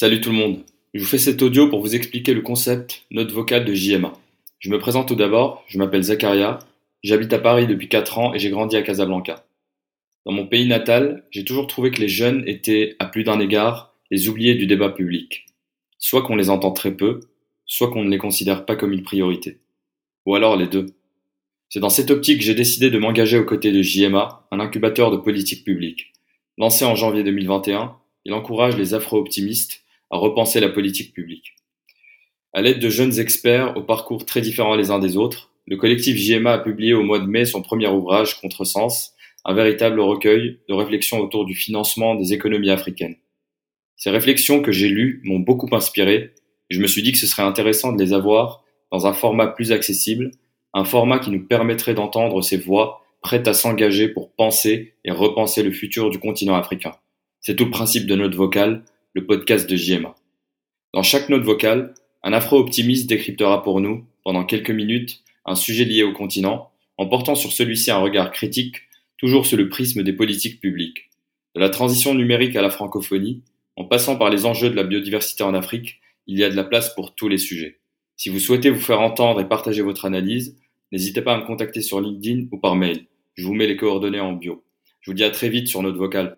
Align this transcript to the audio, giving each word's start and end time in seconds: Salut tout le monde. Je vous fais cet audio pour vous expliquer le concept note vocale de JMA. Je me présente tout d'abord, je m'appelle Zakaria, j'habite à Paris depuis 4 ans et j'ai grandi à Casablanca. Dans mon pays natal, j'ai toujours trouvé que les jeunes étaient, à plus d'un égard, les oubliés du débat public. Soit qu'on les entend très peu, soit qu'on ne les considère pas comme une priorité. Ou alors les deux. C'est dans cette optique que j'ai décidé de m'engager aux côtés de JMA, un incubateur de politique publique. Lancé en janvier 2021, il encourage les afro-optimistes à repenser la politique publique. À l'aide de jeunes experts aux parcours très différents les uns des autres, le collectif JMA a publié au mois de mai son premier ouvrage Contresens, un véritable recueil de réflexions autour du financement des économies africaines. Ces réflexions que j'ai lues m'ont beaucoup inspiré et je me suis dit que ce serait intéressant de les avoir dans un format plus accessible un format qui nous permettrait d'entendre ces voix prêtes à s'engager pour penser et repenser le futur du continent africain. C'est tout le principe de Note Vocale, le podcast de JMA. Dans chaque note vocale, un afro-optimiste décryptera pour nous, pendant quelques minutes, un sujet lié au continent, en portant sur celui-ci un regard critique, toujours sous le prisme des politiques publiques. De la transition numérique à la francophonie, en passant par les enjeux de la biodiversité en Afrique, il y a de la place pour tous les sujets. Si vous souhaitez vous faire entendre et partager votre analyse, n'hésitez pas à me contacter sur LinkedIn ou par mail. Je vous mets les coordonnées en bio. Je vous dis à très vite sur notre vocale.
Salut 0.00 0.20
tout 0.20 0.30
le 0.30 0.36
monde. 0.36 0.60
Je 0.94 1.00
vous 1.00 1.08
fais 1.08 1.18
cet 1.18 1.42
audio 1.42 1.68
pour 1.68 1.80
vous 1.80 1.96
expliquer 1.96 2.32
le 2.32 2.40
concept 2.40 3.04
note 3.10 3.32
vocale 3.32 3.64
de 3.64 3.74
JMA. 3.74 4.12
Je 4.60 4.70
me 4.70 4.78
présente 4.78 5.08
tout 5.08 5.16
d'abord, 5.16 5.64
je 5.66 5.76
m'appelle 5.76 6.04
Zakaria, 6.04 6.60
j'habite 7.02 7.32
à 7.32 7.40
Paris 7.40 7.66
depuis 7.66 7.88
4 7.88 8.18
ans 8.18 8.32
et 8.32 8.38
j'ai 8.38 8.50
grandi 8.50 8.76
à 8.76 8.82
Casablanca. 8.82 9.44
Dans 10.24 10.30
mon 10.30 10.46
pays 10.46 10.68
natal, 10.68 11.24
j'ai 11.32 11.44
toujours 11.44 11.66
trouvé 11.66 11.90
que 11.90 12.00
les 12.00 12.06
jeunes 12.06 12.44
étaient, 12.46 12.94
à 13.00 13.06
plus 13.06 13.24
d'un 13.24 13.40
égard, 13.40 13.92
les 14.12 14.28
oubliés 14.28 14.54
du 14.54 14.68
débat 14.68 14.90
public. 14.90 15.46
Soit 15.98 16.22
qu'on 16.22 16.36
les 16.36 16.48
entend 16.48 16.70
très 16.70 16.92
peu, 16.92 17.18
soit 17.66 17.90
qu'on 17.90 18.04
ne 18.04 18.10
les 18.10 18.18
considère 18.18 18.66
pas 18.66 18.76
comme 18.76 18.92
une 18.92 19.02
priorité. 19.02 19.58
Ou 20.26 20.36
alors 20.36 20.56
les 20.56 20.68
deux. 20.68 20.86
C'est 21.70 21.80
dans 21.80 21.90
cette 21.90 22.12
optique 22.12 22.38
que 22.38 22.44
j'ai 22.44 22.54
décidé 22.54 22.90
de 22.90 23.00
m'engager 23.00 23.36
aux 23.36 23.44
côtés 23.44 23.72
de 23.72 23.82
JMA, 23.82 24.46
un 24.52 24.60
incubateur 24.60 25.10
de 25.10 25.16
politique 25.16 25.64
publique. 25.64 26.12
Lancé 26.56 26.84
en 26.84 26.94
janvier 26.94 27.24
2021, 27.24 27.96
il 28.26 28.32
encourage 28.32 28.76
les 28.76 28.94
afro-optimistes 28.94 29.82
à 30.10 30.16
repenser 30.16 30.60
la 30.60 30.68
politique 30.68 31.12
publique. 31.12 31.56
À 32.52 32.62
l'aide 32.62 32.80
de 32.80 32.88
jeunes 32.88 33.18
experts 33.18 33.76
aux 33.76 33.82
parcours 33.82 34.24
très 34.24 34.40
différents 34.40 34.74
les 34.74 34.90
uns 34.90 34.98
des 34.98 35.16
autres, 35.16 35.52
le 35.66 35.76
collectif 35.76 36.16
JMA 36.16 36.52
a 36.52 36.58
publié 36.58 36.94
au 36.94 37.02
mois 37.02 37.18
de 37.18 37.26
mai 37.26 37.44
son 37.44 37.62
premier 37.62 37.88
ouvrage 37.88 38.40
Contresens, 38.40 39.14
un 39.44 39.54
véritable 39.54 40.00
recueil 40.00 40.60
de 40.68 40.74
réflexions 40.74 41.20
autour 41.20 41.44
du 41.44 41.54
financement 41.54 42.14
des 42.14 42.32
économies 42.32 42.70
africaines. 42.70 43.16
Ces 43.96 44.10
réflexions 44.10 44.62
que 44.62 44.72
j'ai 44.72 44.88
lues 44.88 45.20
m'ont 45.24 45.40
beaucoup 45.40 45.68
inspiré 45.72 46.32
et 46.70 46.74
je 46.74 46.80
me 46.80 46.86
suis 46.86 47.02
dit 47.02 47.12
que 47.12 47.18
ce 47.18 47.26
serait 47.26 47.42
intéressant 47.42 47.92
de 47.92 48.02
les 48.02 48.12
avoir 48.12 48.64
dans 48.90 49.06
un 49.06 49.12
format 49.12 49.46
plus 49.46 49.72
accessible 49.72 50.30
un 50.74 50.84
format 50.84 51.18
qui 51.18 51.30
nous 51.30 51.44
permettrait 51.44 51.94
d'entendre 51.94 52.42
ces 52.42 52.56
voix 52.56 53.02
prêtes 53.20 53.48
à 53.48 53.54
s'engager 53.54 54.08
pour 54.08 54.32
penser 54.32 54.94
et 55.04 55.10
repenser 55.10 55.62
le 55.62 55.72
futur 55.72 56.10
du 56.10 56.18
continent 56.18 56.54
africain. 56.54 56.94
C'est 57.40 57.56
tout 57.56 57.64
le 57.64 57.70
principe 57.70 58.06
de 58.06 58.14
Note 58.14 58.34
Vocale, 58.34 58.84
le 59.18 59.26
podcast 59.26 59.68
de 59.68 59.74
JMA. 59.74 60.14
Dans 60.94 61.02
chaque 61.02 61.28
note 61.28 61.42
vocale, 61.42 61.92
un 62.22 62.32
afro-optimiste 62.32 63.08
décryptera 63.08 63.64
pour 63.64 63.80
nous, 63.80 64.04
pendant 64.22 64.44
quelques 64.44 64.70
minutes, 64.70 65.24
un 65.44 65.56
sujet 65.56 65.84
lié 65.84 66.04
au 66.04 66.12
continent, 66.12 66.70
en 66.98 67.08
portant 67.08 67.34
sur 67.34 67.50
celui-ci 67.50 67.90
un 67.90 67.98
regard 67.98 68.30
critique, 68.30 68.76
toujours 69.16 69.44
sous 69.44 69.56
le 69.56 69.68
prisme 69.68 70.04
des 70.04 70.12
politiques 70.12 70.60
publiques. 70.60 71.10
De 71.56 71.60
la 71.60 71.68
transition 71.68 72.14
numérique 72.14 72.54
à 72.54 72.62
la 72.62 72.70
francophonie, 72.70 73.42
en 73.74 73.86
passant 73.86 74.14
par 74.14 74.30
les 74.30 74.46
enjeux 74.46 74.70
de 74.70 74.76
la 74.76 74.84
biodiversité 74.84 75.42
en 75.42 75.54
Afrique, 75.54 75.98
il 76.28 76.38
y 76.38 76.44
a 76.44 76.50
de 76.50 76.54
la 76.54 76.62
place 76.62 76.94
pour 76.94 77.16
tous 77.16 77.26
les 77.28 77.38
sujets. 77.38 77.80
Si 78.16 78.28
vous 78.28 78.38
souhaitez 78.38 78.70
vous 78.70 78.78
faire 78.78 79.00
entendre 79.00 79.40
et 79.40 79.48
partager 79.48 79.82
votre 79.82 80.04
analyse, 80.04 80.56
n'hésitez 80.92 81.22
pas 81.22 81.34
à 81.34 81.40
me 81.40 81.44
contacter 81.44 81.82
sur 81.82 82.00
LinkedIn 82.00 82.46
ou 82.52 82.58
par 82.58 82.76
mail. 82.76 83.06
Je 83.34 83.44
vous 83.44 83.54
mets 83.54 83.66
les 83.66 83.76
coordonnées 83.76 84.20
en 84.20 84.34
bio. 84.34 84.62
Je 85.00 85.10
vous 85.10 85.16
dis 85.16 85.24
à 85.24 85.30
très 85.30 85.48
vite 85.48 85.66
sur 85.66 85.82
notre 85.82 85.98
vocale. 85.98 86.36